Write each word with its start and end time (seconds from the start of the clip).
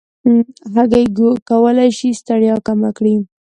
هګۍ 0.73 1.05
کولی 1.49 1.89
شي 1.97 2.09
ستړیا 2.19 2.55
کمه 2.67 2.89
کړي. 2.97 3.15